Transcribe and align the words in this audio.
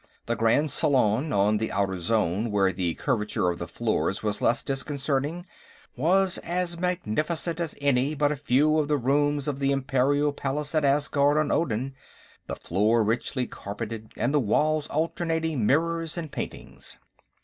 The 0.25 0.35
grand 0.35 0.71
salon, 0.71 1.31
on 1.31 1.57
the 1.59 1.71
outer 1.71 1.99
zone 1.99 2.49
where 2.49 2.73
the 2.73 2.95
curvature 2.95 3.51
of 3.51 3.59
the 3.59 3.67
floors 3.67 4.23
was 4.23 4.41
less 4.41 4.63
disconcerting, 4.63 5.45
was 5.95 6.39
as 6.39 6.79
magnificent 6.79 7.59
as 7.59 7.75
any 7.79 8.15
but 8.15 8.31
a 8.31 8.35
few 8.35 8.79
of 8.79 8.87
the 8.87 8.97
rooms 8.97 9.47
of 9.47 9.59
the 9.59 9.71
Imperial 9.71 10.33
Palace 10.33 10.73
at 10.73 10.83
Asgard 10.83 11.37
on 11.37 11.51
Odin, 11.51 11.93
the 12.47 12.55
floor 12.55 13.03
richly 13.03 13.45
carpeted 13.45 14.11
and 14.17 14.33
the 14.33 14.39
walls 14.39 14.87
alternating 14.87 15.67
mirrors 15.67 16.17
and 16.17 16.31
paintings. 16.31 16.97